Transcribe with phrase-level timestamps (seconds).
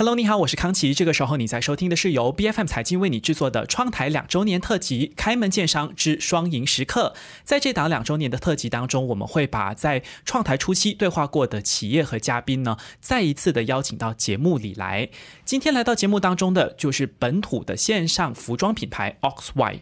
[0.00, 0.94] Hello，你好，我是康琪。
[0.94, 7.12] 这个时候你在收听的是由 B F M 财经为你制作的创台两周年特辑《开门见商之双赢时刻》。
[7.44, 15.10] 在这档两周年的特辑当中，我们会把在创台初期对话过的企业和嘉宾呢，再一次的邀请到节目里来。
[15.44, 19.80] 今天来到节目当中的就是本土的线上服装品牌 Oxy。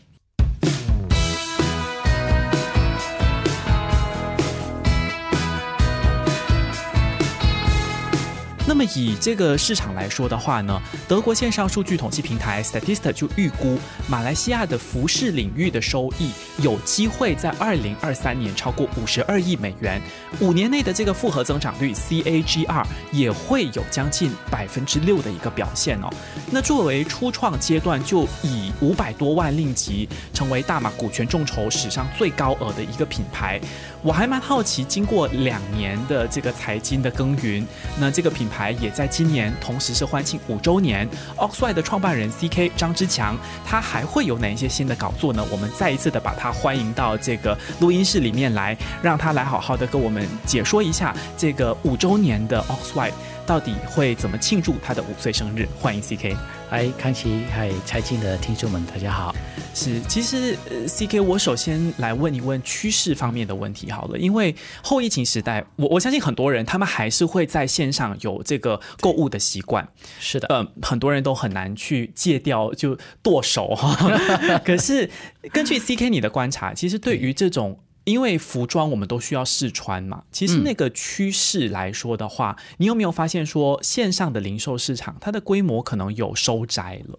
[8.69, 10.79] 那么以这个市场来说的话呢，
[11.09, 13.79] 德国线上数据统计平台 Statista 就预估，
[14.11, 19.99] 马来西亚的服饰领域的收益有机会在二零二三年超过五十二亿美元，
[20.41, 26.11] 五年内的这个复合增长率 CAGR 也会有将近百分之六的一个表现哦。
[26.51, 33.59] 那作为初创阶段，就以五百多万令吉成为大马股权众筹史上最高额的一个品牌。
[34.03, 37.67] 我还蛮好奇，经过两年的这个财经的耕耘，
[37.99, 41.09] 那这个品牌也在今年同时是欢庆五周年。
[41.37, 45.45] Oxy 的创办人 CK 张之强，他还会有哪一些新的搞作呢？
[45.51, 53.11] 我们再一次的把他欢迎到这个录音室里面来，让他来好好的跟我们解说一下这个五周年的 Oxy。
[53.49, 55.67] 到底会怎么庆祝他的五岁生日？
[55.81, 56.37] 欢迎 CK，
[56.69, 59.35] 嗨康琪，嗨财经的听众们，大家好。
[59.75, 60.55] 是，其实
[60.87, 69.89] CK，我首先来问一问趋势方面的问题好了，因为后疫情时代，我我相信很多人他们还是会在线上有这个购物的习惯。
[70.21, 73.97] 是的，嗯，很多人都很难去戒掉，就剁手哈。
[74.63, 75.09] 可是
[75.55, 77.81] 根据 CK 你的观察，其实对于这种。
[78.09, 87.19] 因为服装我们都需要试穿嘛，其实那个趋势来说的话，你有没有发现说线上的零售市场它的规模可能有收窄了？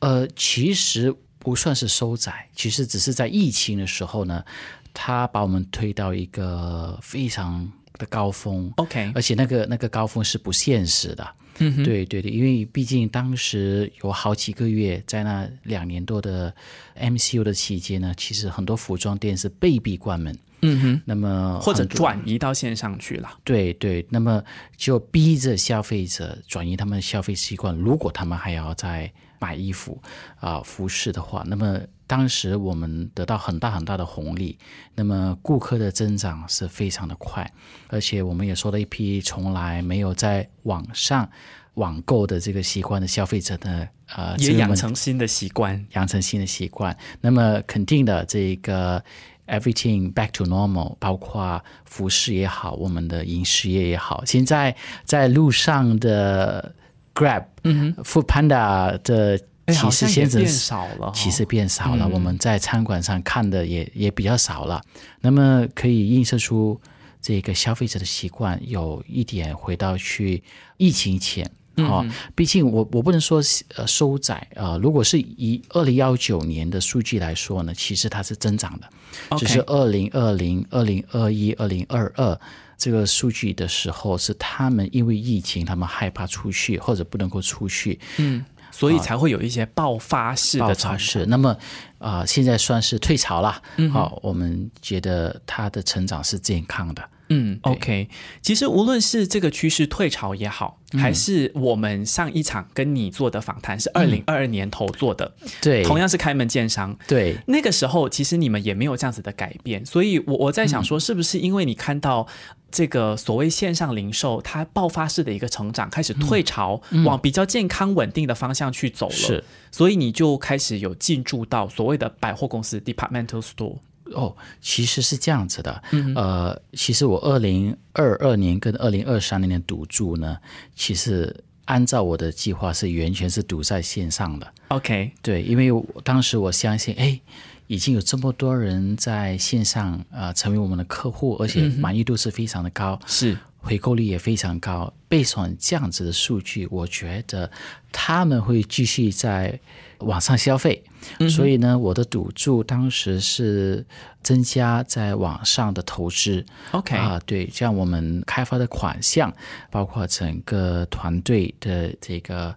[0.00, 4.44] 呃，其实不算是收窄，其实只是在疫情的时候呢，
[4.92, 8.72] 它把我们推到一个非常的高峰。
[8.76, 11.26] OK，而且那个那个高峰是不现实的。
[11.58, 16.54] 嗯，对对对，因为毕竟当时有好几个月，在那两年多的
[16.98, 20.36] MCU 的期间呢，其实很多服装店是被逼关门。
[20.62, 23.30] 嗯哼，那么或者转移到线上去了。
[23.44, 24.42] 对对，那么
[24.76, 27.74] 就逼着消费者转移他们的消费习惯。
[27.76, 30.00] 如果他们还要再买衣服
[30.40, 31.80] 啊服饰的话，那么。
[32.06, 34.56] 当时我们得到很大很大的红利，
[34.94, 37.52] 那么顾客的增长是非常的快，
[37.88, 41.28] 而且我们也收了一批从来没有在网上
[41.74, 46.96] 网购的这个习惯的消费者呢，呃，也养成新的习惯，养成新的习惯。
[47.20, 49.02] 那么肯定的，这个
[49.48, 56.72] everything back to normal，包括服饰也好，我们的饮食业也好，现在在路上的
[57.12, 59.40] Grab，嗯，Food Panda 的。
[59.68, 62.06] 其实现在变少了，其实变少了。
[62.06, 64.80] 我们在餐馆上看的也也比较少了。
[65.20, 66.80] 那么可以映射出
[67.20, 70.42] 这个消费者的习惯有一点回到去
[70.76, 72.04] 疫情前啊。
[72.36, 73.42] 毕竟我我不能说
[73.74, 74.78] 呃收窄啊。
[74.80, 78.88] 如果是以二零幺九年的数据来说呢，其实它是增长的。
[79.36, 82.38] 只是二零二零、二零二一、二零二二
[82.78, 87.98] 这个数据的时候，是他们因为疫情，他们害怕出去或者不能够出去。
[88.18, 88.44] 嗯。
[88.78, 91.24] 所以才会有一些爆发式的尝试。
[91.26, 91.56] 那么，
[91.98, 93.62] 啊，现在算是退潮了。
[93.90, 97.02] 好，我们觉得它的成长是健康的。
[97.28, 98.08] 嗯，OK。
[98.42, 106.96] 其实无论是这个趋势退潮也好，还是我们上一场跟你做的访谈是二零二二年头做的，对，同样是开门见商。
[107.06, 109.84] 对，那个时候其实你们也没有这样子的改变。
[109.84, 112.26] 所以，我我在想说，是不是因为你看到？
[112.68, 119.14] 这个所谓线上零售，它爆发式的一个成长开始退潮，往比较健康稳定的方向去走了。
[119.14, 123.78] 是，所以你就开始有进驻到所谓的百货公司 （departmental store）。
[124.12, 125.82] 哦，其实是这样子的。
[125.92, 130.36] 嗯呃，其实我二零二二年跟二零二三年的赌注呢，
[130.74, 131.34] 其实
[131.66, 134.52] 按照我的计划是完全是赌在线上的。
[134.68, 135.70] OK，对，因为
[136.04, 137.20] 当时我相信，哎。
[137.68, 144.94] 已经有这么多人在线上呃成为我们的客户，而且满意度是非常的高，是回购率也非常高。
[145.08, 147.50] 备算这样子的数据，我觉得
[147.90, 149.58] 他们会继续在
[149.98, 150.80] 网上消费，
[151.28, 153.84] 所以呢，我的赌注当时是
[154.22, 156.44] 增加在网上的投资。
[156.72, 159.32] OK 啊，对，这样我们开发的款项，
[159.70, 162.54] 包括整个团队的这个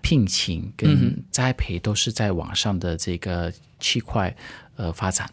[0.00, 3.52] 聘请跟栽培，都是在网上的这个。
[3.84, 4.32] 区块
[4.76, 5.28] 呃发展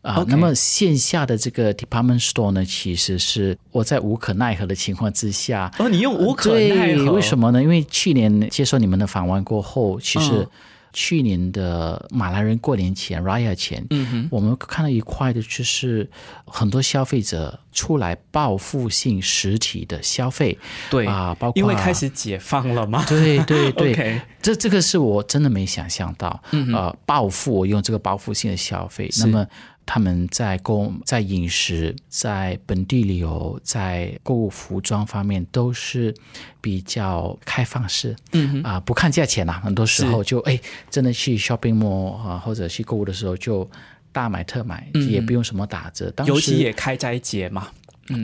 [0.00, 5.70] 啊，那么线下的这个 department store 呢，其实是我在无可奈何的情况之下。
[5.78, 7.12] 哦，你用无可奈何？
[7.12, 7.62] 为什么呢？
[7.62, 10.48] 因为去年接受你们的访问过后，其实
[10.92, 16.08] 去年的马来人过年前 Raya 前，嗯哼，我们看到一块的就是
[16.46, 20.58] 很多消费者出来报复性实体的消费，
[20.90, 23.04] 对啊，包括因为开始解放了嘛。
[23.06, 24.20] 对 对对。
[24.42, 29.46] 这这个是我真的没想象到，嗯呃，报复我用这个报复性的消费，那么
[29.92, 36.14] 他们在购在饮食、在本地旅游、在购物服装方面都是
[36.60, 40.56] 比较开放式，嗯哼，啊、不看价钱啦，很多时候就哎，
[40.88, 43.68] 真的去 shopping mall 啊，或者去购物的时候就
[44.12, 46.08] 大买特买，也不用什么打折。
[46.12, 47.66] 当时嗯尤其也开斋节嘛。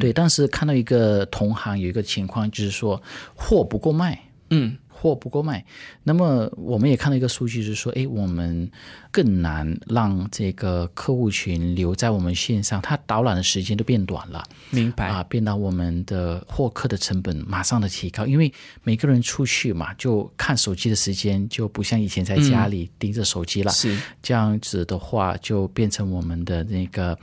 [0.00, 3.02] 对，当时看到一个同行有一个情况，就是说
[3.34, 4.16] 货不够卖，
[4.50, 5.64] 嗯，货不够卖。
[6.02, 8.70] 那么我们也看到一个数据，就是说，哎，我们
[9.10, 14.42] 更难让这个客户群留在我们线上，它导览的时间都变短了。
[14.70, 15.08] 明白。
[15.08, 18.52] 啊，变到我们的获客的成本马上的提高，因为
[18.82, 23.70] 每个人出去嘛，就看手机的时间就不像以前在家里盯着手机了。
[23.72, 27.16] 是这样子的话，就变成我们的那个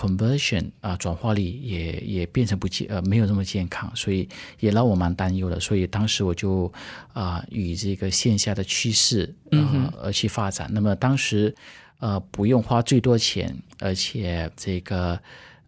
[0.00, 4.26] conversion 啊、转化率也也变成不健呃没有那么健康，所以
[4.60, 5.60] 也让我蛮担忧的。
[5.60, 6.72] 所以当时我就
[7.12, 10.70] 啊、与这个线下的趋势呃而去发展。
[10.72, 11.54] 那么当时
[11.98, 15.20] 呃不用花最多钱，而且这个。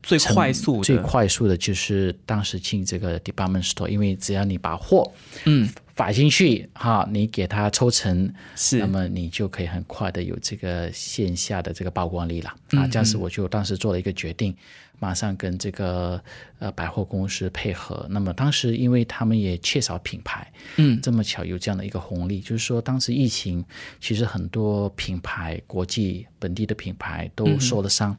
[0.05, 5.09] 最快速的最快速的就是当时进这个 department store，因为只要你把货
[5.45, 5.71] 嗯
[6.03, 12.89] 摆进去哈，你给它抽成，是那么你就可以很快的有这个线下的这个曝光率了嗯啊。
[12.89, 14.53] 这样子我就当时做了一个决定，
[14.99, 16.21] 马上跟这个
[16.59, 18.05] 呃百货公司配合。
[18.11, 23.65] 那么当时因为他们也缺少品牌，嗯这么巧有这样的一个红利，就是说当时疫情，
[24.01, 28.17] 其实很多品牌、国际、本地的品牌都受了伤，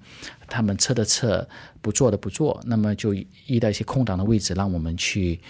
[0.47, 1.45] 他们撤的撤，
[1.81, 3.13] 不做的不做，那么就
[3.47, 5.41] 遇到一些空档的位置，让我们去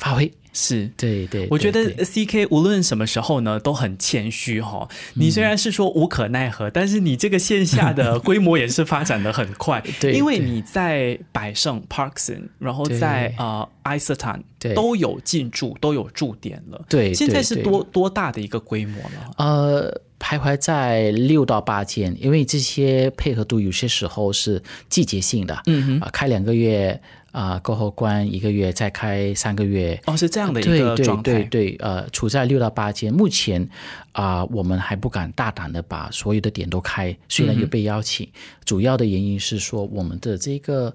[0.00, 0.32] 发挥。
[0.52, 0.90] 是。
[0.96, 9.80] 对对，我觉得 C K 无论什么时候呢，都很谦虚哈、嗯你虽然是说无可奈何，但是你这个线下的规模也是发展的很快。
[10.00, 16.84] 对对因为你在百盛 Parkson，然后在对呃 i s t a n 对都有进驻，都有驻点了。
[16.88, 19.20] 对现在是多多大的一个规模呢？
[19.38, 27.00] 呃，徘徊在六到八间，因为这些配合度有些时候是季节性的，嗯哼，啊、开两个月
[27.32, 31.42] 啊、过后关一个月，再开三个月，哦，是这样的一对对个状态。
[31.42, 33.12] 对对，呃，处在六到八间。
[33.12, 33.68] 目前
[34.12, 38.28] 啊、我们还不敢大胆的把所有的点都开，虽然有被邀请，
[38.64, 40.94] 主要的原因是说我们的这个。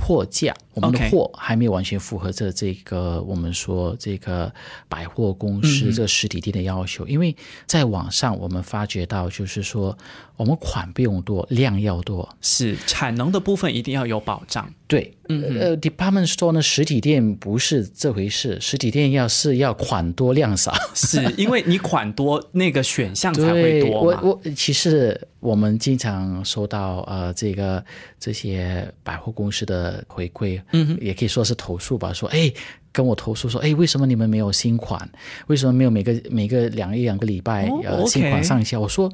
[0.00, 4.52] 货架，我们的货还没有完全符合这这个我们说这个
[4.88, 7.36] 百货公嗯司这个实体店的要求，因为
[7.66, 9.96] 在网上我们发觉到，就是说
[10.36, 14.72] 我们款不用多，量要多，是产能的部分一定要有保障。
[14.86, 24.18] 对，呃，department store 呢，实体店不是这回事，实体店要是要款多量少，是因为你款多，那个选项才会多，我。
[24.20, 27.84] 我其实我们经常收到呃这个
[28.18, 32.52] 这些百货公司的回馈，嗯，也可以说是投诉吧，说哎。
[32.92, 35.08] 跟我投诉说，哎，为什么你们没有新款？
[35.46, 38.80] 为什么没有每个每个两一两个礼拜、哦呃新款上线？
[38.80, 39.08] 我说，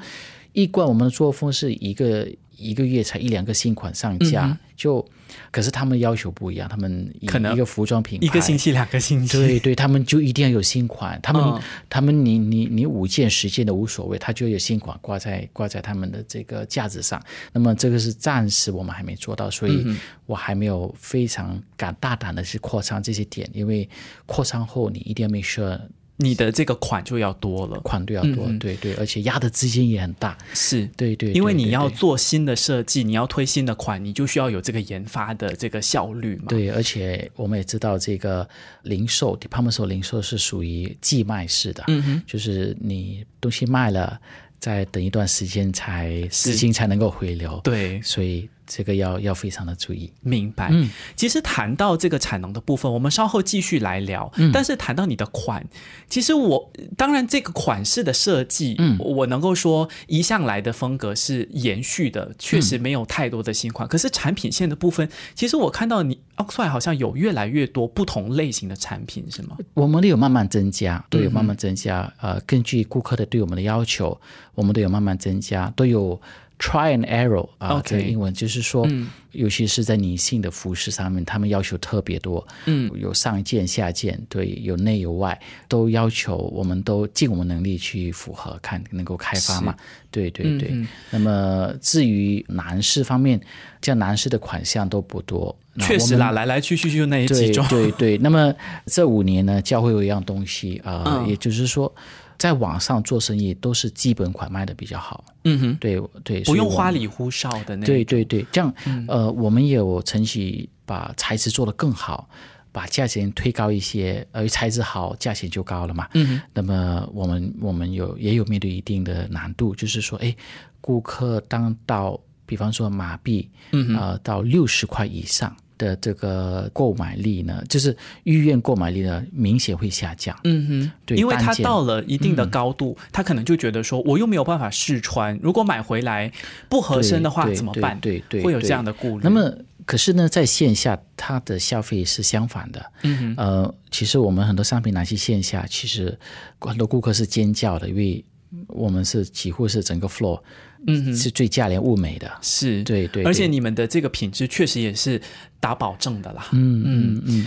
[0.54, 2.26] 一贯我们的作风是一个
[2.56, 5.06] 一个月才一两个新款上架，就
[5.50, 17.22] 可是他们要求不一样，他们可能一个服装品牌一个星期、两个星期，对对，他们就一定要有新款，他们、嗯他们你你你五件十件的无所谓，他就有新款挂在挂在他们的这个架子上。
[17.52, 19.86] 那么这个是暂时我们还没做到，所以
[20.26, 23.88] 我还没有非常敢大胆的去扩张这些点，因为
[24.26, 25.80] 扩张后你一定要 make sure
[26.18, 27.78] 你的这个款就要多了。
[27.80, 30.86] 款就要多，对对，而且压的资金也很大，是。
[30.96, 36.44] 对对，因为你要做新的设计，你要推新的款，你就需要有这个研发的这个效率嘛。
[36.48, 38.48] 对，而且我们也知道，这个
[38.82, 44.18] 零售 department store 零售是属于寄卖式的，嗯哼，就是你东西卖了，
[44.58, 50.12] 再等一段时间才资金才能够回流，对，所以这个要要非常的注意。
[50.20, 50.68] 明白。
[50.72, 54.30] 嗯其实谈到这个产能的部分，我们稍后继续来聊。
[54.36, 55.64] 嗯但是谈到你的款，
[56.08, 63.88] 其实我当然这个款式的设计，嗯我能够说一向来的风格是延续的，确嗯实没有太多的新款。
[63.88, 69.56] 可是产品线的部分，其实我看到你 Oxford 好像有越来越多不同类型的产品，是吗？
[69.74, 72.12] 我们都有慢慢增加，都有慢嗯慢增加。
[72.20, 74.18] 呃，根据顾客的对我们的要求，
[74.54, 76.20] 我们都有慢慢增加，都有
[76.58, 79.08] try and error 啊、这个英文就是说，嗯。
[79.32, 89.74] 尤其是在女性的服饰上面，他们要求特别多，嗯，有上件下件，对，有内有外，都要求我们都尽我们能力去符合，看能够开发嘛。
[90.10, 90.70] 对对对。
[90.72, 93.38] 嗯那么至于男士方面，
[93.82, 97.66] 这样男士的款项都不多，确实啦，来来去去就那几对种。
[97.68, 98.54] 对对，那么
[98.86, 101.28] 这五年呢，教会有一样东西啊、呃嗯。
[101.28, 101.94] 也就是说，
[102.38, 105.24] 在网上做生意都是基本款卖的比较好。
[105.44, 108.18] 嗯哼，对对，不用花里胡哨的那对种。
[108.18, 108.74] 对对，这样、
[109.06, 112.28] 呃，我们也有争取把材质做得更好，
[112.72, 116.08] 把价钱推高一些，呃，材质好，价钱就高了嘛。
[116.14, 120.34] 嗯哼，那么我们我们有也有面对一定的难度，就是说，哎，
[120.80, 123.96] 顾客当到比方说马币，嗯哼。
[123.96, 130.38] 呃，到六十块以上的这个购买力呢，就是预愿购买力呢，明显会下降。
[130.44, 136.30] 嗯哼，对因为它到了一定的高度，他可能就觉得说，我又没有办法试穿，如果买回来
[136.68, 137.98] 不合身的话怎么办？
[138.00, 139.20] 对对对会有这样的顾虑。
[139.22, 139.52] 那么，
[139.84, 142.92] 可是呢，在线下，它的消费是相反的。
[143.02, 146.18] 嗯哼，呃，其实我们很多商品拿去线下，其实
[146.58, 148.24] 很多顾客是尖叫的，因为
[148.68, 150.40] 我们是几乎是整个 floor
[150.86, 152.30] 嗯哼，是最价廉物美的。
[152.42, 155.20] 是，对对，而且你们的这个品质确实也是
[155.60, 156.48] 打保证的啦。
[156.52, 157.46] 嗯嗯嗯，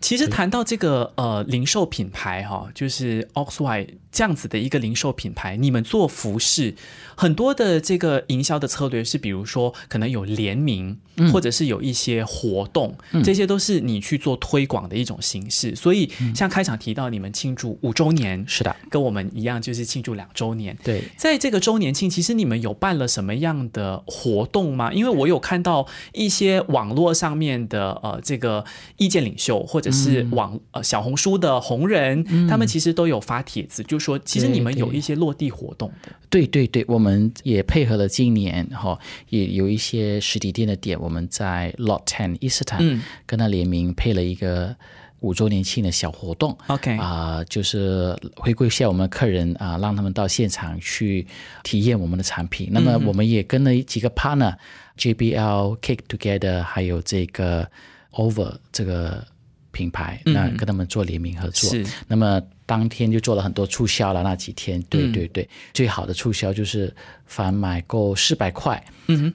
[0.00, 6.74] 其实谈到这个呃零售品牌哈、就是 Oxy 这样子的一个零售品牌，你们做服饰
[7.14, 15.76] 很多的这个营销的策略是，比如说可能有联名，嗯或者是有一些活动，这些都是你去做推广的一种形式。
[15.76, 20.74] 所以嗯像开场提到你们庆祝五周年，是的，跟我们一样就是庆祝两周年。
[20.82, 21.02] 对。
[21.18, 24.90] 在这个周年庆，其实你们有办了什么样的活动吗？
[24.94, 28.64] 因为我有看到一些网络上面的呃这个
[28.96, 36.12] 意见领袖，或者是嗯网、呃小红书的红人，他们其实都有发帖子，就说其实你们有一些落地活动的。
[36.30, 38.98] 对对对，我们也配合了今年哈、
[39.30, 44.76] 也有一些实体店的店，我们在 Lot Ten 伊斯坦、嗯跟他联名配了一个
[45.20, 46.56] 五周年庆的小活动。
[46.68, 51.26] OK，、啊、就是回馈一下我们客人啊、让他们到现场去
[51.64, 52.68] 体验我们的产品。
[52.70, 57.68] 那么我们也跟了几个 partner，JBL、Cake Together，还有这个
[58.12, 59.26] Over 这个
[59.76, 61.68] 品牌，那跟他们做联名合作。
[61.68, 66.94] 是那么当天就做了很多促销了，那几天，对嗯对对，最好的促销就是
[67.26, 68.82] 凡买够四百块，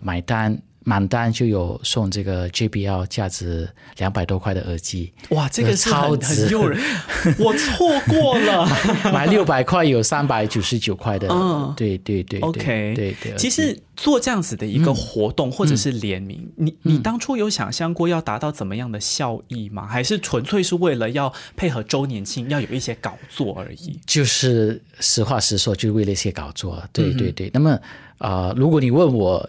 [0.02, 0.60] 买单。
[0.84, 6.82] 满单就有送这个 JBL 价值两百多块的耳机，哇，这个超值很诱人，
[7.38, 8.68] 我错过了。
[9.14, 13.36] 买六百块有三百九十九块的，嗯对对对对 OK，对对。
[13.38, 19.86] 其实做这样子的一个活动或者是联名，你你当初有想象过要达到怎么样的效益吗？
[19.86, 24.00] 还是纯粹是为了要配合周年庆，要有一些搞作而已？
[24.08, 27.52] 就是实话实说，就是为了一些搞作，对对对。
[27.54, 27.70] 那么
[28.18, 29.48] 啊、呃如果你问我。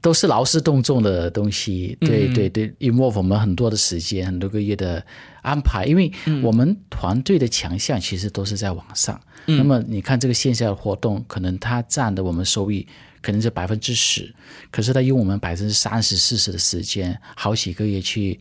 [0.00, 5.04] 都是劳师动众的东西，对对对，involve 我们很多的时间，很多个月的
[5.42, 6.10] 安排，因为
[6.42, 9.20] 我们团队的强项其实都是在网上。
[9.46, 12.86] 那么你看这个线下的活动，可能它占的我们收益
[13.22, 14.34] 可能是百分之十，
[14.70, 18.38] 可是它用我们百分之三十、四十的时间，好几个月去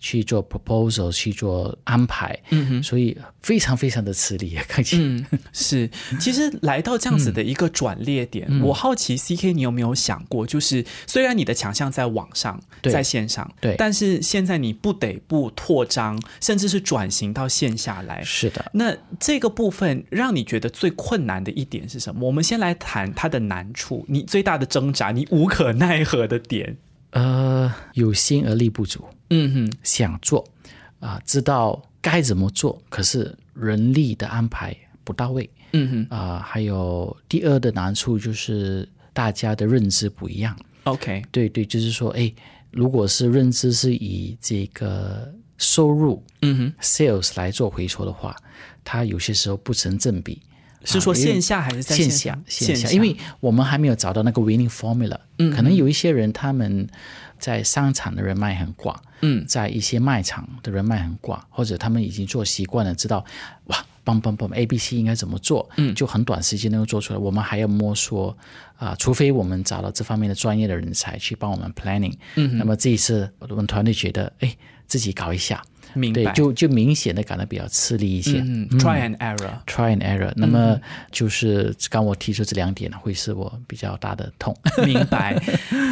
[0.00, 5.02] 去做 proposal，去做安排，嗯哼，所以非常非常的吃力啊，看起来。
[5.02, 5.88] 嗯，是。
[6.18, 18.22] 其实来到这样子的一个转捩点，嗯我好奇 C K，你有没有想过，就是虽然你的强项在网上，在线上，对但是现在你不得不扩张，甚至是转型到线下来。
[18.24, 22.26] 是的，那这个部分让你觉得最困难的一点是什么？
[22.26, 26.78] 我们先来谈它的难处，你最大的挣扎，你无可奈何的点。
[27.10, 30.46] 呃，有心而力不足，嗯哼，想做
[31.00, 35.48] 啊、知道该怎么做，可是人力的安排不到位。
[35.72, 36.16] 嗯哼。
[36.16, 40.56] 啊、还有第二的难处就是大家的认知不一样。
[40.84, 42.32] ，OK，对对，就是说，哎，
[42.70, 48.36] 如果是认知是以这个收入嗯哼，sales 来做回收的话，
[48.84, 50.42] 它有些时候不成正比。
[50.84, 52.66] 是说线下还是在线下下？
[52.66, 55.18] 线下，因为我们还没有找到那个 winning formula。
[55.38, 56.88] 嗯，可能有一些人他们
[57.38, 63.24] 在商场的人脉很广，嗯在一些卖场的人脉很广，或者他们已经做习惯了，知道
[63.66, 67.18] 哇，帮帮帮，A B C 应该怎么做，嗯，就很短时间能够做出来。
[67.18, 68.36] 我们还要摸索
[68.76, 72.14] 啊、除非我们找到这方面的专业的人才去帮我们 planning。
[72.36, 74.56] 嗯，那么这一次我们团队觉得，哎，
[74.86, 78.40] 自己搞一下，对，明白，就就明显的感到比较吃力一些。
[78.40, 79.50] 嗯，try and error。
[79.66, 80.78] try and error，那么
[81.10, 84.56] 就是刚我提出这两点会是我比较大的痛。
[84.84, 85.40] 明白，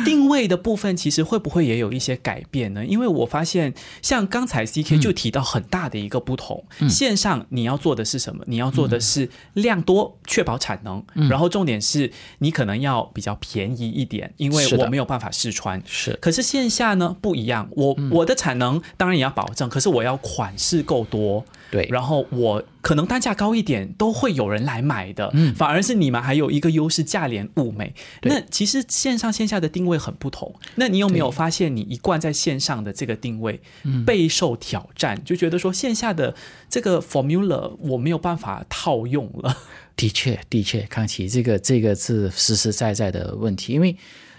[0.04, 2.84] 定位的部分其实会不会也有一些改变呢？
[2.84, 8.44] 因为我发现，像刚才 C K 就提到很大的一个不同，线上你要做的是什么？
[8.46, 15.82] 你要做的是量多，确保产能，然后重点是你可能要比较便宜一点，因为我没有办法试穿。
[15.86, 27.94] 是可是线下呢不一样，我、我的产能当然也要保证，可是是我要款式够多，对，然后我可能单价高一点都会有人来买的，嗯反而是你们还有一个优势，价廉物美。
[28.22, 30.54] 那其实线上线下的定位很不同。
[30.76, 36.34] 那你有没有发现，你一贯在线上的这个定位嗯备受挑战，就觉得说线下的
[36.68, 39.56] 这个 formula 我没有办法套用了？
[39.96, 43.96] 的确，的确，康琪，这个这个是实实在在的问题，因为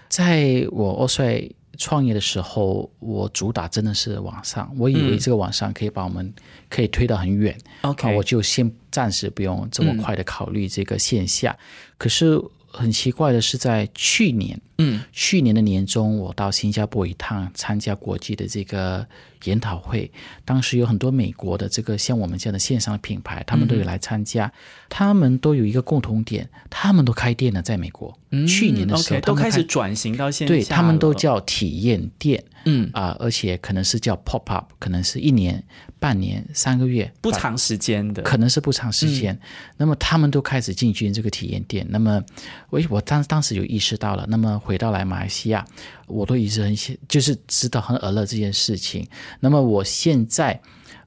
[0.08, 1.42] 在我欧帅
[1.80, 6.30] 创业的时候，我主打真的是网上，我以为这个网上可以把我们
[6.68, 8.06] 可以推到很远，OK。
[8.06, 11.58] 啊我就先暂时不用这么快的考虑这个线下。
[11.96, 12.38] 可是
[12.70, 19.06] 很奇怪的是，在去年，嗯，去年的年中，我到新加坡一趟，参加国际的这个
[19.44, 20.10] 研讨会。
[20.44, 24.50] 当时有很多美国的这个像我们这样的线上的品牌，他们都有来参加。
[24.88, 28.16] 他们都有一个共同点，他们都开店了，在美国。
[28.32, 35.64] 嗯去年的时候都开始转型到线下对他们都叫体验店嗯啊、而且可能是叫 pop up，可能是一年、
[35.98, 39.38] 半年、三个月，不长时间的，可能是不长时间。
[39.78, 41.86] 那么他们都开始进军这个体验店。
[41.88, 42.22] 那么
[42.68, 44.26] 我我当当时有意识到了。
[44.28, 45.66] 那么回到来马来西亚，
[46.06, 49.06] 我都一直很喜就是知道很耳乐这件事情。
[49.40, 50.60] 那么我现在。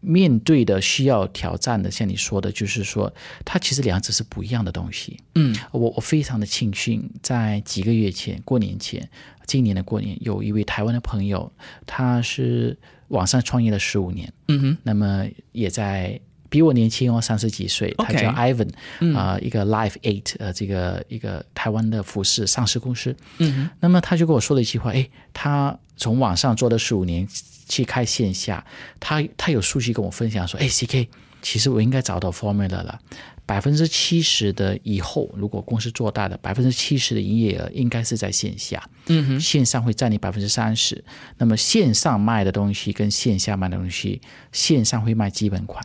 [0.05, 3.10] 面对的需要挑战的，像你说的，就是说，
[3.46, 5.17] 它其实两者是不一样的东西。
[5.36, 9.10] 嗯我我非常的庆幸，在几个月前，过年前，
[9.48, 11.50] 今年的过年，有一位台湾的朋友，
[11.86, 12.77] 他是
[13.08, 16.20] 网上创业了十五年，嗯哼那么也在
[16.53, 18.69] 比我年轻哦，三十几岁，他叫 Ivan，
[19.17, 23.15] 啊、一个 Life Eight 呃，这个一个台湾的服饰上市公司。
[23.39, 27.27] 嗯哼那么他就跟我说了一句话，诶，他从网上做了十五年，
[27.67, 28.63] 去开线下，
[29.00, 31.10] 他他有数据跟我分享说，诶 c k
[31.41, 33.00] 其实我应该找到 formula 了。
[33.45, 41.03] 百分之七十的以后，如果公司做大的，百分之七十的营业额应该是在线下，嗯哼线上会占你百分之三十。
[41.39, 44.22] 那么线上卖的东西跟线下卖的东西，
[44.53, 45.83] 线上会卖基本款，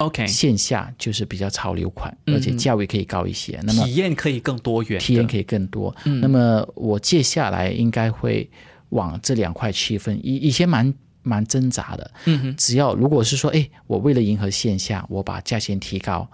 [0.00, 3.60] ，OK，线下就是比较潮流款，嗯而且价位可以高一些。
[3.62, 5.94] 那么体验可以更多元，体验可以更多。
[6.04, 8.50] 嗯那么我接下来应该会
[8.90, 10.18] 往这两块区分。
[10.22, 10.92] 以以前蛮
[11.22, 16.28] 蛮挣扎的，嗯哼只要如果是说，哎，我为了迎合线下，我把价钱提高，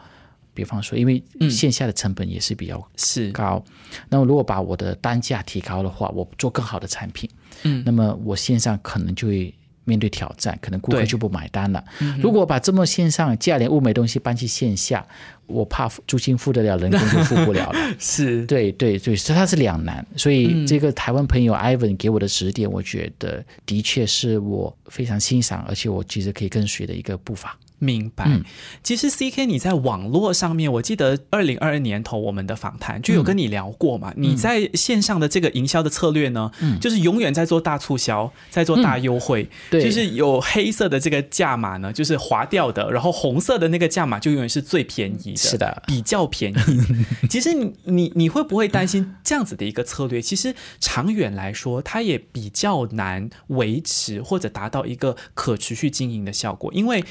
[0.54, 3.62] 比方说，因为嗯线下的成本也是比较是高，
[4.08, 7.28] 那么如果把我的单价提高的话，我做更好的产品，
[7.64, 9.52] 嗯那么我线上可能就会。
[9.86, 11.82] 面对挑战，可能顾客就不买单了。
[12.20, 15.06] 如果把这么线上价廉物美的东西搬去线下，
[15.46, 17.78] 我怕租金付得了，人工就付不了了。
[17.98, 20.04] 是，对对对，所以它是两难。
[20.16, 27.56] 所以这个台湾朋友 Ivan 给我的指点，我觉得的确是我非常欣赏，而且我其实可以跟随的一个步伐。
[27.78, 28.24] 明白。
[28.26, 28.42] 嗯
[28.82, 34.12] 其实 C K 你在网络上面，我记得二零二二年头我们的访谈就有跟你聊过嘛。
[34.16, 46.80] 你在线上的这个营销的策略呢，就是永远在做大促销，在做大优惠，对就是有黑色的这个价码呢，就是划掉的，然后红色的那个价码就永远是最便宜的，是的比较便宜。
[47.28, 50.22] 其实你你你会不会担心这样子的一个策略？
[50.22, 57.04] 其实长远来说，它也比较难维持或者达到一个可持续经营的效果，因为。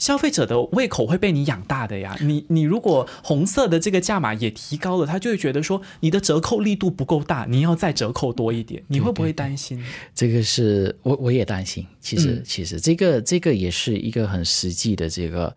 [0.00, 9.80] 消费者的胃口会被你养大的呀，你你如果红色的这个价码也提高了，他就会觉得说你的折扣力度不够大，你要再折扣多一点，你会不会担心？
[10.12, 11.86] 这个是我我也担心。
[12.00, 15.54] 其实、嗯其实这个这个也是一个很实际的这个。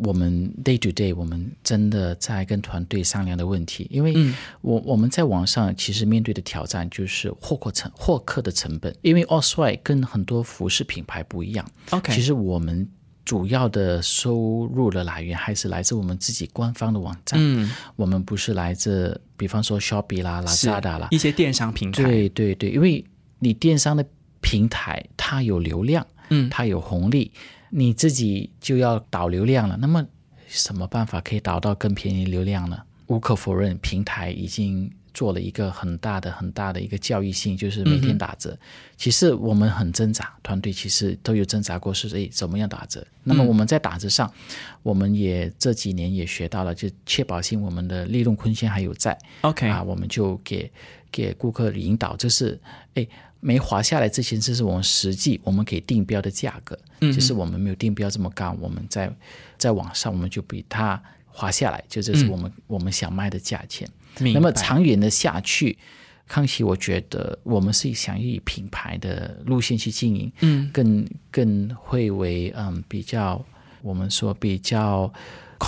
[0.00, 12.88] 我们 day to day，我们真的在跟团队商量的问题，因为嗯我我们在网上其实面对的挑战就是获客成获客的成本，因为 Osway 跟很多服饰品牌不一样，OK，其实我们
[13.28, 23.04] 主要的收入的来源还是来自我们自己官方的网站，嗯，我们不是来自比方说 Shopee 啦、Lazada 啦一，些电商平台，对对对，因为
[23.38, 24.02] 你电商的
[24.40, 27.30] 平台它有流量，嗯它有红利，
[27.68, 29.76] 你自己就要导流量了。
[29.76, 30.02] 那么
[30.46, 32.78] 什么办法可以导到更便宜流量呢？
[33.08, 38.56] 无可否认，平台已经做了一个很大的、很大的一个教育性，就是每天打折。
[38.96, 43.04] 其实我们很挣扎，团队其实都有挣扎过，是诶怎么样打折？
[43.24, 44.32] 那么我们在打折上，
[44.84, 49.18] 我们也这几年也学到了，就确保性我们的利润空间还有在。
[49.40, 50.70] OK，啊，我们就给
[51.10, 52.56] 给顾客引导，就是
[52.94, 53.04] 哎
[53.40, 59.12] 没划下来之前，这是我们实际我们给定标的价格，嗯就是我们没有定标这么高，我们在
[59.56, 63.88] 在网上我们就比它划下来，就这是我们、我们想卖的价钱。
[64.18, 65.76] 那么长远的下去。
[66.26, 73.42] 康熙，我觉得我们是想以品牌的路线去经营，嗯，更更会为嗯比较
[73.80, 75.10] 我们说比较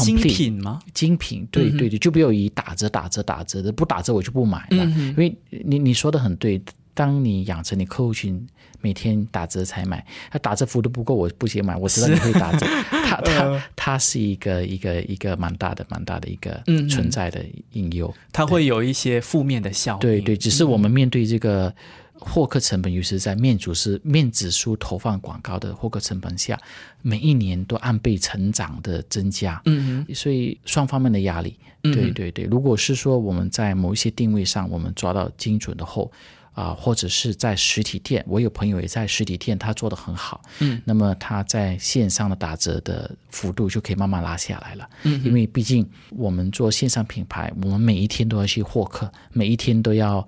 [0.04, 0.78] 精品吗？
[0.92, 4.84] 精品，对对对，就不要以打折打折打折的，不打折我就不买了。
[4.84, 6.60] 嗯因为你你说的很对，
[6.94, 8.46] 当你养成你客户群
[8.80, 11.76] 每天打折才买，他打折幅度不够，我不写买。
[11.76, 20.00] 我知道你会打折， 它它它是一个一个一个蛮大的蛮大的一个存在的隐忧，它会有一些负面的效应。
[20.00, 21.74] 对对，只是我们面对这个
[22.14, 26.58] 获客成本，尤其是在面主是面子书投放广告的获客成本下，
[27.02, 29.60] 每一年都按倍成长的增加。
[29.66, 31.56] 嗯嗯，所以双方面的压力。
[31.82, 36.10] 对对对，如果是说我们在某一些定位上，我们抓到精准的后。
[36.52, 40.40] 啊，或者是在实体店，我有朋友也在实体店，他做的很好。
[40.58, 44.88] 嗯，那么他在线上的打折的幅度就可以慢慢拉下来了。
[45.04, 50.26] 嗯，因为毕竟我们做线上品牌，我们每一天都要去获客，每一天都要。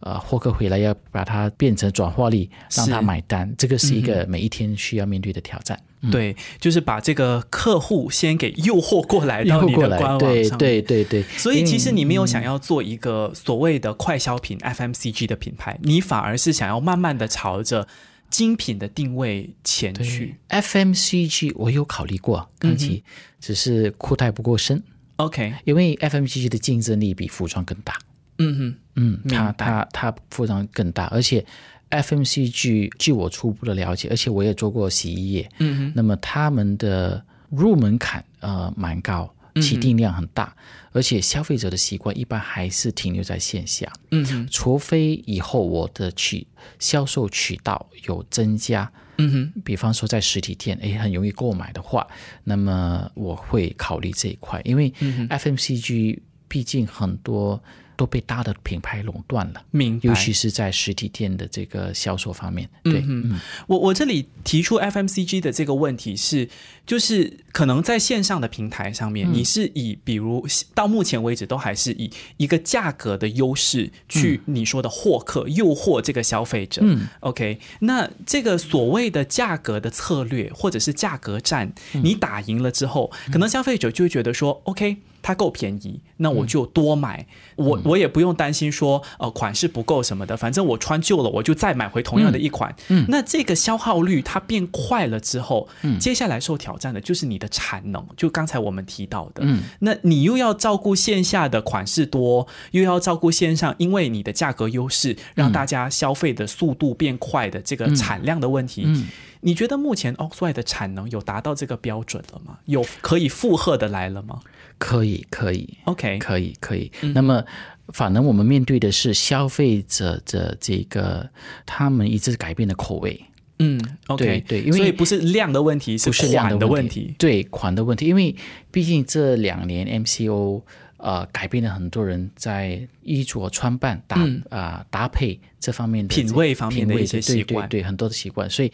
[0.00, 5.76] 呃，获客回来要把它变成转化率，让他买单，这个是一个每一天需要面对的挑战。
[6.10, 10.58] 对，就是把这个客户先给诱惑过来到你的官网上。
[10.58, 11.22] 对对对对。
[11.36, 17.88] 所以其实你没有想要做一个所谓的快消品 FMCG 的品牌，你反而是想要慢慢的朝着
[18.30, 20.36] 精品的定位前去。
[20.50, 23.02] FMCG 我有考虑过，刚其
[23.40, 24.82] 只是裤带不够深。
[25.16, 27.94] OK，因为 FMCG 的竞争力比服装更大。
[28.38, 31.44] 嗯哼，嗯，它它它服装更大，而且
[31.90, 40.54] FMCG 据我初步的了解，而且我也做过洗衣液，嗯哼，那么他们的入门槛呃蛮高，起订量很大，
[40.92, 46.46] 而且消费者的习惯一般还是停留在线下，嗯哼，除非以后我的渠
[46.78, 52.06] 销售渠道有增加，嗯哼，比方说在实体店诶很容易购买的话，
[52.44, 54.90] 那么我会考虑这一块，因为
[55.30, 56.18] FMCG
[56.48, 57.62] 毕竟很多。
[57.96, 62.68] 都被大的品牌垄断了，明尤其是在实体店的这个销售方面。
[62.82, 66.48] 对，嗯，我我这里提出 FMCG 的这个问题是，
[66.86, 76.80] 就是可能在线上的平台上面，你是以比如到目前为止都还是以一个价格的优势去你说的获客、诱惑这个消费者。
[76.84, 84.98] 嗯，OK，那这个所谓的价格的策略或者是价格战，你打赢了之后，可能消费者就会觉得说，OK。
[85.22, 92.72] 它够便宜，那我就多买，我我也不用担心说呃款式不够什么的，反正我穿旧了，我就再买回同样的一款。
[92.90, 109.08] 嗯，那这个消耗率它变快了之后，嗯，接下来受挑战的就是你的产能，就刚才我们提到的，嗯，那你又要照顾线下的款式多，又要照顾线上，因为你的价格优势让大家消费的速度变快的这个产量的问题，嗯，
[109.40, 112.58] 你觉得目前 Oxwhite 的产能有达到这个标准了吗？
[112.66, 114.40] 有可以负荷的来了吗？
[114.78, 116.92] 可以，可以，OK，可以，可以。
[117.14, 117.42] 那么，
[117.88, 121.30] 反正我们面对的是消费者的这个，
[121.64, 123.24] 他们一直改变的口味。
[123.58, 127.14] 嗯，OK，对，因为所以不是量的问题，是款的问题。
[127.18, 128.34] 对，款的问题，因为
[128.70, 130.62] 毕竟这两年 MCO
[130.98, 134.18] 呃改变了很多人在衣着穿扮搭
[134.50, 138.72] 啊搭配这方面的品味方面的一些习惯，对很多的习惯，所以。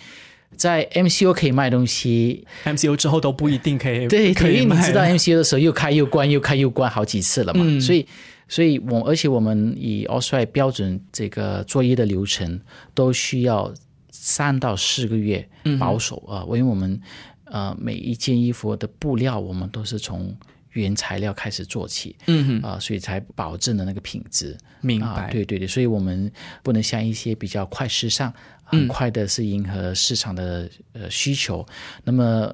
[0.54, 4.06] 在 MCO 可以卖东西，MCO 之后都不一定可以。
[4.06, 7.64] 对，可以你知道 MCO 的时候又开又关，又开又关好几次了嘛？
[7.80, 8.06] 所以，
[8.46, 12.60] 所以我而且我们以 o s 标准这个作业的流程
[12.92, 13.72] 都需要
[14.12, 15.48] 三到四个月
[15.80, 17.00] 保守啊，因为我们
[17.46, 20.36] 呃每一件衣服的布料我们都是从
[20.70, 24.56] 原材料开始做起，嗯哼啊，所以才保证了那个品质。
[24.80, 25.30] 明白？
[25.30, 26.30] 对对对，所以我们
[26.62, 28.32] 不能像一些比较快时尚。
[28.64, 31.66] 很快的是迎合市场的呃需求，
[32.04, 32.50] 那么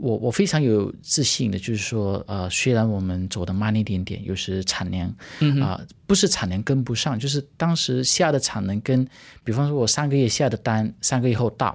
[0.00, 9.06] 我我非常有自信的，就是说呃，虽然我们走的慢一点点，有时产能啊不是产能跟不上，就是当时下的产能跟，
[9.44, 11.74] 比方说我三个月下的单，三个月后到，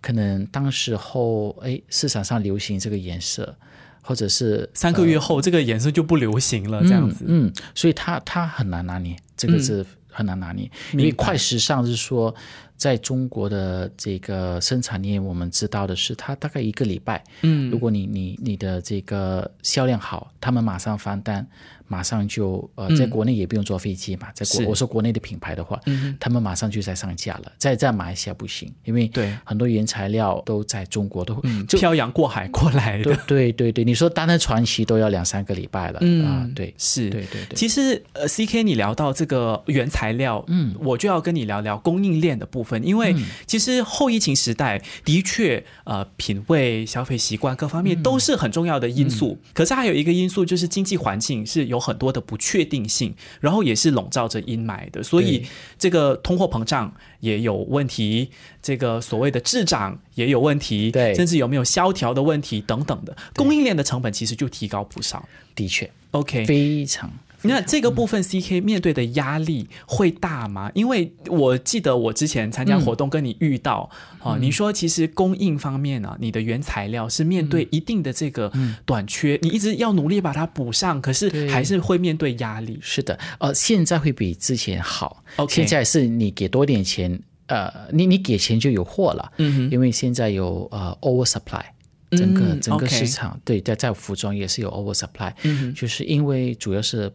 [0.00, 3.54] 可能当时候哎市场上流行这个颜色，
[4.02, 9.84] 或者是三个月后这个颜色就不流行了，这样子，嗯，所以它它很难拿捏，这个是
[10.18, 12.34] 很难拿捏，因为快时尚是说。
[12.78, 21.44] 在中国的这个生产链，我们知道的是，它大概一个礼拜，嗯，如果你你你的这个销量好，他们马上翻单。
[21.88, 25.80] 马上就呃，在国内也不用坐飞机嘛，在国我说国内的品牌的话，
[26.20, 27.52] 他们马上就在上架了。
[27.56, 31.34] 在在马来西亚不行，因为对很多原材料都在中国都
[31.68, 33.18] 漂洋过海过来的。
[33.26, 36.46] 对对对，你说单单传奇都要两三个礼拜了啊。
[36.54, 37.56] 对，是，对对对。
[37.56, 49.38] 其实呃，C K，你聊到这个原材料，嗯，我就要跟你聊聊供应链的部分，因为其实后疫情时代的确呃，品味、消费习惯各方面都是很重要的因素。
[49.54, 51.77] 可是还有一个因素就是经济环境是有。
[51.78, 55.46] 有很多的不确定性，然后也是笼罩着阴霾的，所以
[55.78, 65.26] 这个通货膨胀也有问题，这个所谓的滞涨也有问题，对，甚至有没有萧条的问题等等的，供应链的成本其实就提高不少。
[65.54, 67.10] 的确，OK，非常
[67.42, 70.70] 那这个部分 CK 面对的压力会大吗？
[70.74, 73.88] 因为我记得我之前参加活动跟你遇到，
[74.22, 78.52] 哦，你说其实供应方面呢，你的原材料是面对一定的这个
[78.84, 82.78] 短缺，你一直要努力把它补上，可是还是会面对压力。
[82.82, 85.22] 是的，呃，现在会比之前好。
[85.36, 89.32] OK 现在是你给多点钱，呃，你你给钱就有货了。
[89.38, 91.62] 嗯哼因为现在有呃 oversupply，
[92.10, 97.12] 整个、嗯整个市场对在在服装也是有 oversupply，、嗯就是因为主要是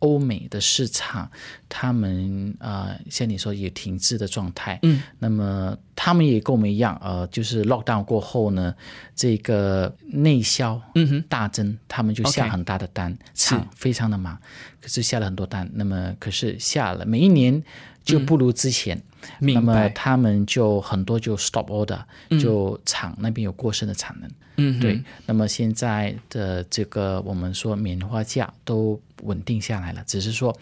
[0.00, 1.30] 欧美的市场，
[1.68, 8.74] 他们呃像你说也停滞的状态，嗯，那么他们也跟我们一样，呃，就是 lockdown 过后呢，
[9.14, 11.24] 这个内销嗯哼。
[11.28, 14.38] 大增，他们就下很大的单，厂非常的忙，
[14.80, 17.62] 可是下了很多单，那么可是下了每一年
[18.04, 19.02] 就不如之前。
[19.38, 19.88] 那么明白。
[19.88, 21.98] 他们就很多就 stop order，、
[22.38, 24.30] 就厂那边有过剩的产能。
[24.56, 30.56] 嗯对，那么现在的这个我们说棉花价都稳定下来了，只是说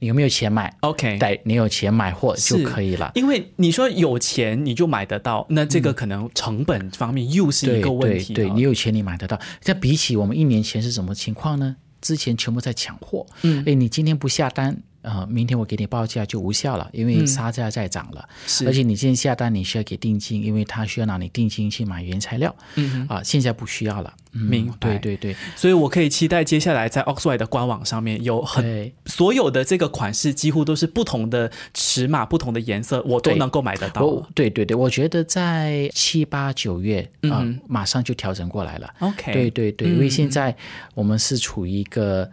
[0.00, 3.12] 你有没有钱买，OK，对，你有钱买货就可以了。
[3.14, 9.38] 因为你说有钱你就买得到，那这个可能成本方面又是一对个问题对你有钱你买得到。
[9.60, 11.76] 这比起我们一年前是什么情况呢？
[12.00, 18.28] 之前全部在抢货，嗯，哎，你今天不下单，呃，明天我给你报价就无效了，因为杀价在涨了。
[18.66, 22.52] 而且你今天下单，你需要给定金，因为他需要拿你定金去买原材料。
[22.74, 24.12] 嗯啊、现在不需要了。
[24.32, 34.02] 嗯明白对对对所以我可以期待接下来在 Oxwide 的官网上面有很对所有的这个款式几乎都是不同的尺码、不同的颜色，我都能够买得到。
[34.34, 38.92] 对对对，我觉得在七八九月啊、嗯马上就调整过来了。
[38.98, 40.54] OK，对对对，因为现在
[40.94, 42.30] 我们是处于一个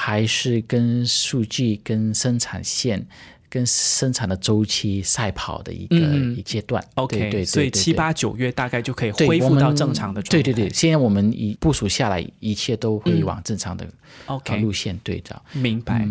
[0.00, 3.04] 还是跟数据、跟生产线、
[3.48, 6.80] 跟生产的周期赛跑的一个、嗯一阶段。
[6.94, 10.42] OK，对对对所以七八九月大概就可以恢复到正常的状态。
[10.42, 13.84] 对对对，现在我们一部署下来，一切都会往正常的、
[14.26, 15.42] 呃 OK 路线对照。
[15.52, 16.06] 明白。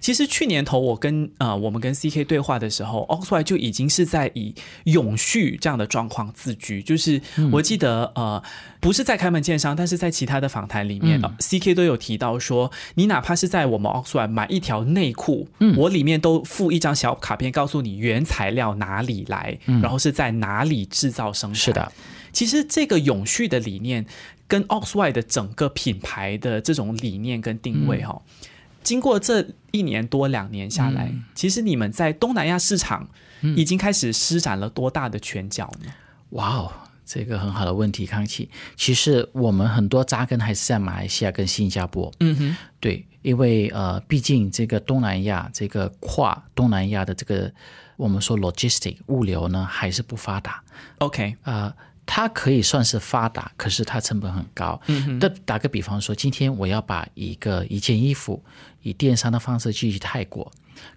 [0.00, 6.82] 其实去年头我跟呃我们跟 CK 对话的时候，Oxwide 就已经是在以永续这样的状况自居。
[6.82, 7.20] 就是
[7.52, 8.42] 我记得呃
[8.86, 21.60] 不是在开门见山，但是在其他的访谈里面、呃 CK 都有提到说，你哪怕是在我们 Oxwide 买一条内裤，我里面都附一张小卡片，告诉你原材料哪里来，然后是在哪里制造生产。
[21.60, 21.92] 是的，
[22.32, 24.06] 其实这个永续的理念
[24.46, 28.22] 跟 Oxwide 的整个品牌的这种理念跟定位哈、
[28.84, 33.08] 经过这一年多两年下来，其实你们在东南亚市场
[33.56, 35.92] 已经开始施展了多大的拳脚呢？
[36.30, 36.72] 哇哦，
[37.06, 38.50] 这个很好的问题，康琪。
[38.74, 42.12] 其实我们很多扎根还是在马来西亚跟新加坡。
[42.18, 47.50] 嗯哼，对，因为呃，毕竟这个东南亚这个跨东南亚的这个
[47.96, 50.62] 我们说 logistic 物流呢还是不发达。
[50.98, 51.72] OK，呃，
[52.04, 54.80] 它可以算是发达，可是它成本很高。
[54.88, 58.44] 嗯哼打个比方说，今天我要把一个一件衣服
[58.82, 60.50] 以电商的方式寄去泰国，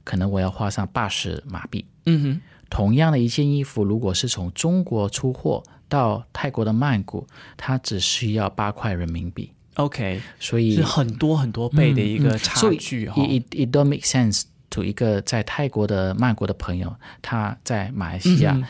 [0.04, 1.86] 可能我要花上八十马币。
[2.06, 9.52] 嗯哼，同样的一件衣服，如果是从中国出货到泰国的曼谷，它只需要八块人民币。
[9.76, 18.62] OK，所以是很多很多倍的一个差距哈、it it don't make sense to 一个在泰国的曼谷的朋友，他在马来西亚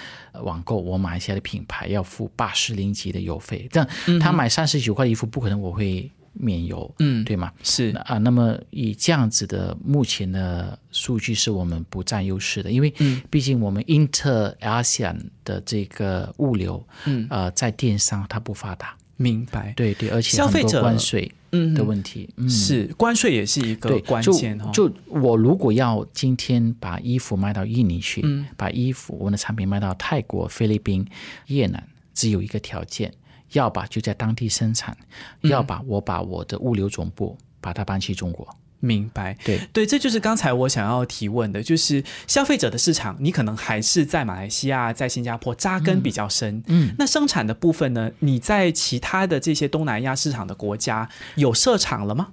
[0.43, 7.51] 网购我马来西亚的品牌要付八十零级的邮费，这样嗯他买三十九块的衣服不可能我会免邮，嗯对吗？
[7.63, 7.89] 是。
[8.05, 13.21] 啊，那么以这样子的目前的数据是我们不占优势的，因为嗯。
[13.29, 17.27] 毕竟我们 Inter ASEAN 的这个物流，嗯。
[17.29, 21.73] 呃，在电商它不发达，明白，对对，而且消费者关税嗯。
[21.73, 22.49] 的问题，嗯。
[22.49, 28.45] 是关税也是一个对，关就键哈、就我如果要今天把衣服卖到印尼去，嗯。
[28.55, 31.05] 把衣服我们的产品卖到泰国、菲律宾、
[31.47, 33.13] 越南，只有一个条件，
[33.53, 34.97] 要把就在当地生产，
[35.41, 38.47] 嗯要把我把我的物流总部把它搬去中国。
[38.81, 46.63] 明白，对对，这就是刚才我想要提问的，就是消费者的市场，你可能还是在马来西亚、在新加坡扎根比较深。
[46.67, 48.09] 嗯，那生产的部分呢？
[48.19, 52.29] 你在其他的这些东南亚市场的国家有设厂了吗？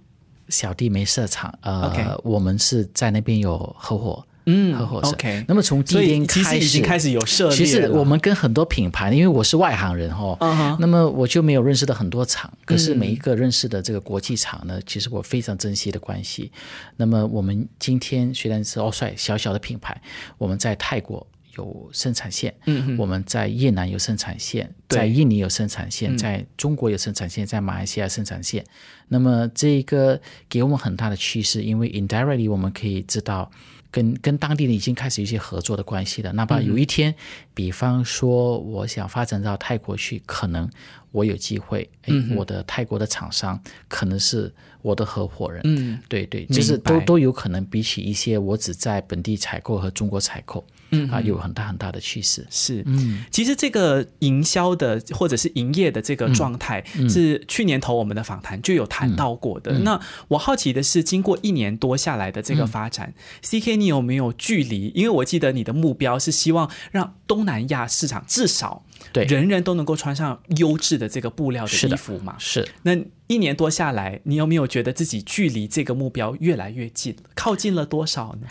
[0.49, 5.11] 小弟没设厂，呃 OK 我们是在那边有合伙，嗯合伙社。
[5.11, 7.57] OK，那么从第所以一天开始，其实已经开始有涉猎。
[7.57, 12.53] 其实我们跟很多品牌，因为我是外行人哦，嗯哼那么我就没有认识的很多厂。
[12.65, 16.51] 可是每一个认识的这个国际厂呢，其实我非常珍惜的关系。
[16.97, 20.01] 那么我们今天虽然是奥帅小小的品牌，
[20.39, 21.27] 我们在泰国。
[21.59, 28.63] 有生产线，嗯我们在越南有生产线，在印尼有生产线，在中国有生产线，在马来西亚生产线。
[29.09, 33.51] 那么这个给我们很大的趋势，因为 indirectly 我们可以知道。
[33.91, 36.33] 跟跟当地人已经开始一些合作的关系了。
[36.33, 37.15] 哪怕有一天，
[37.57, 40.69] 比方说我想发展到泰国去，可能
[41.11, 45.63] 我有机会，哎，我的泰国的厂商可能是我的合伙人。
[45.65, 50.63] 嗯，对对，就是都都有可能，比起一些我只在本地采购和中国采购。
[50.91, 52.47] 嗯啊，有很大很大的趋势。
[52.49, 59.81] 是，嗯，其实这个营销的或者是营业的这个状态，是去年头我们的访谈就有谈到过的。
[59.81, 64.93] 那我好奇的是，经过一年多下来的这个发展，C K，你有没有距离？
[64.95, 72.37] 因为我记得你的目标是希望让东南亚市场至少对人人都能够穿上优质的这个布料的衣服嘛？
[72.39, 72.69] 是。
[72.83, 72.95] 那
[73.27, 77.17] 一年多下来，你有没有觉得自己距离这个目标越来越近？
[77.35, 78.47] 靠近了多少呢？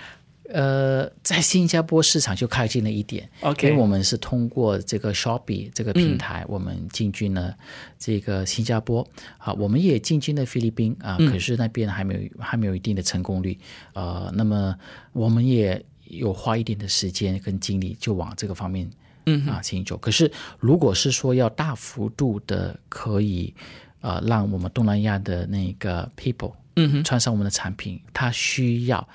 [0.47, 7.57] 呃，在新加坡市场就靠近了一点，OK，因为我们是通过这个 Shopee 这个平台，我们进军了
[7.97, 9.05] 这个新加坡，
[9.39, 13.57] 啊，我们也进军了菲律宾啊，可是那边还没有还没有一定的成功率，
[13.93, 14.75] 呃，那么
[15.13, 18.89] 我们也有花一点的时间跟精力就往这个方面，
[19.25, 19.97] 嗯啊进走。
[19.97, 23.53] 可是如果是说要大幅度的可以，
[24.01, 29.07] 呃，让我们东南亚的那个 people，嗯哼，穿上我们的产品，它需要。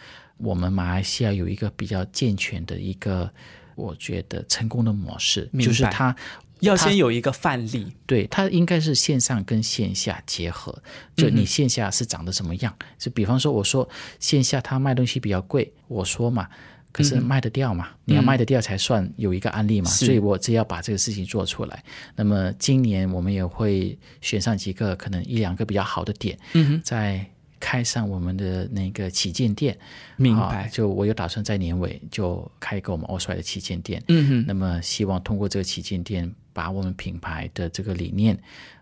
[0.43, 3.31] 我们马来西亚有一个比较健全的一个，
[3.75, 6.17] 我觉得成功的模式，就是它
[6.61, 10.83] 要先有一个范例，对，它应该是线上跟线下结合。
[11.15, 12.75] 就你线下是长得什么样？
[12.99, 13.87] 就比方说，我说
[14.19, 16.49] 线下它卖东西比较贵，我说嘛，
[16.93, 17.89] 可是卖得掉嘛？
[18.05, 19.91] 你要卖得掉才算有一个案例嘛。
[19.91, 21.85] 所以我只要把这个事情做出来。
[22.17, 26.39] 那么今年我们也会选上几个可能一两个比较好的点，
[26.83, 27.25] 在。
[27.63, 29.79] 开上我们的那个旗舰店，
[30.17, 30.67] 明白？
[30.73, 34.03] 就我有打算在年尾就开一个我们奥帅的旗舰店。
[34.09, 34.45] 嗯哼。
[34.49, 38.35] 那么希望通过这个旗舰店，把我们品牌的这个理念、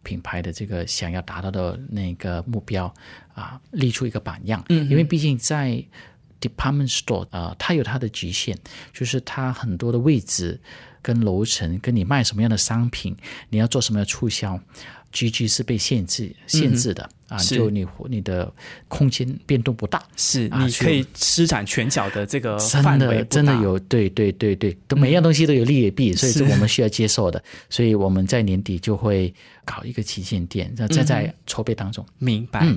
[0.05, 2.95] 品牌的这个想要达到的那个目标
[3.35, 4.65] 啊，立出一个榜样。
[4.69, 4.89] 嗯。
[4.89, 5.85] 因为毕竟在
[6.41, 8.57] department store 啊，它有它的局限，
[8.93, 10.61] 就是它很多的位置
[11.03, 13.17] 跟楼层，跟你卖什么样的商品，
[13.49, 14.61] 你要做什么样的促销。
[15.11, 18.53] G G 是被限制限制的啊，就你你的
[18.89, 27.43] 空间变动不大，是你可以施展拳脚的这个范围真的有对对对对，都每样东西都有利有弊，所以是我们需要接受的。
[27.71, 29.33] 所以我们在年底就会
[29.65, 32.05] 搞一个旗舰店，在在筹备当中。
[32.19, 32.69] 明白。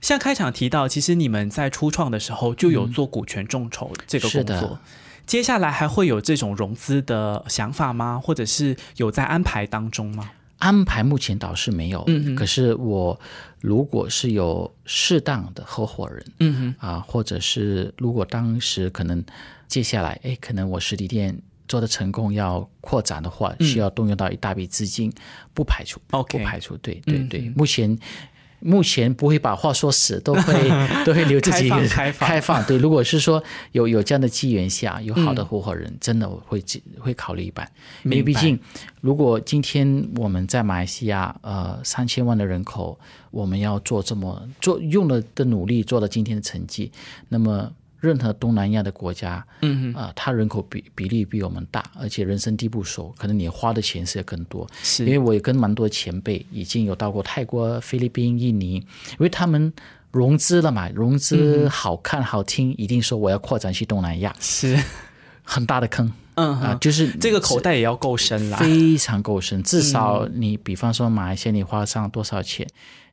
[0.00, 4.78] 像开场提到，其实你们在初创的时候就有做股权众筹这个工作，
[5.26, 8.20] 接下来还会有这种融资的想法吗？
[8.22, 10.30] 或者是有在安排当中吗？
[10.58, 13.18] 安排目前倒是没有，嗯可是我
[13.60, 19.24] 如果是有适当的合伙人，嗯哼，啊，或者是如果当时可能
[19.68, 25.12] 接下来，哎，可能我实体店做的成功要扩展的话，需要动用到一大笔资金，
[25.54, 27.98] 不排除，OK，不排除，对对对，目前。
[28.60, 30.70] 目前不会把话说死，都会
[31.04, 32.64] 都会留自己开放开放。
[32.64, 33.42] 对，如果是说
[33.72, 36.62] 有有这样的机缘下，有好的合伙人，真的会
[36.98, 37.70] 会考虑一半。
[38.04, 38.58] 因为毕竟，
[39.00, 42.98] 如果今天我们在马来西亚，呃，三千万的人口，
[43.30, 46.92] 我们要做这么做，用了的努力做到今天的成绩，
[47.28, 47.72] 那么。
[48.00, 54.66] 任何东南亚的国家，嗯啊，它人口比比例比我们大，而且人生地不熟，可能你花的钱是要更多。
[54.82, 59.72] 是，因为我也跟蛮多前辈已经有到过泰国、菲律宾、印尼，因为他们
[60.10, 64.76] 融资了嘛，融资好看好听，一定说我要扩展去东南亚，是
[65.42, 66.10] 很大的坑。
[66.36, 69.62] 嗯啊，就是这个口袋也要够深啦，非常够深。
[69.62, 72.66] 至少你比方说马来西亚，你花上多少钱？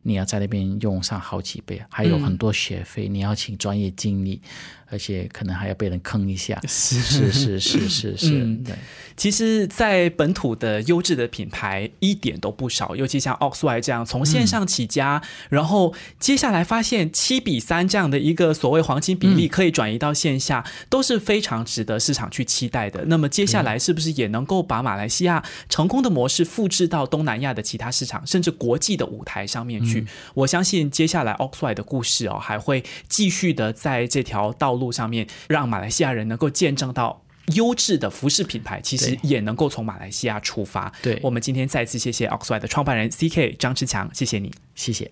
[0.08, 4.41] 你要在那边用上好几倍，还有很多学费，你要请专业经理。
[4.89, 8.30] 而且可能还要被人坑一下， 是是是是是是。
[8.63, 8.73] 对，
[9.17, 23.04] 其实，在本土的优质的品牌一点都不少，尤其像 Oxway 这样从线上起家，然后接下来发现七比三这样的一个所谓黄金比例可以转移到线下，都是非常值得市场去期待的。
[23.08, 30.06] 那么接下来是不是也能够把马来西亚成功的模式复制到东南亚的其他市场，甚至国际的舞台上面去？
[30.34, 34.76] 我相信接下来 Oxway 的故事哦，还会继续的在这条道。
[34.77, 37.21] 路上面，让马来西亚人能够见证到
[37.55, 40.91] 优质的服饰品牌，其实也能够从马来西亚出发。
[41.01, 45.09] 对我们今天再次谢谢 Oxway 的创办人 CK 张志强，谢谢你，谢谢。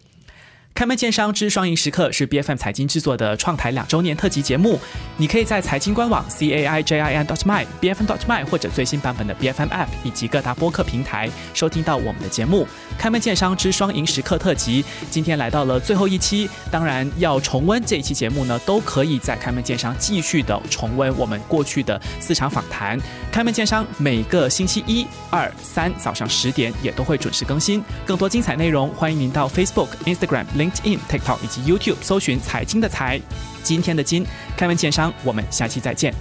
[0.76, 4.78] 开门见商之双赢时刻是 B F M 财经制作的创台两周年特辑节目，
[5.16, 9.48] 你可以在财经官网 c a i j i n dot my b f m dot my 或者最新版本的 B
[9.48, 12.68] F M App 以及各大播客平台收听到我们的节目。
[12.98, 23.00] 开门见商之双赢时刻特辑今天来到了最后一期，当然要重温这一期节目呢，都可以在开门见商继续的重温我们过去的四场访谈。
[23.32, 30.44] 开门见商每个星期一、二、三早上十点也都会准时更新，更多精彩内容欢迎您到 Facebook、Instagram。
[30.72, 33.20] LinkedIn、TikTok 以及 YouTube 搜寻“财经的财”，
[33.64, 34.26] 今天的金，
[34.58, 36.14] 开门见商，我们下期再见。